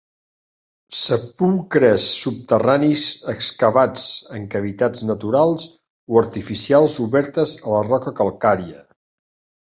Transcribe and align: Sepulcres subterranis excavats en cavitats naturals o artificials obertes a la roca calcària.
Sepulcres 0.99 2.05
subterranis 2.21 3.03
excavats 3.33 4.05
en 4.37 4.47
cavitats 4.55 5.03
naturals 5.09 5.67
o 6.15 6.17
artificials 6.23 6.97
obertes 7.05 7.53
a 7.67 7.75
la 7.75 7.83
roca 7.91 8.15
calcària. 8.21 8.83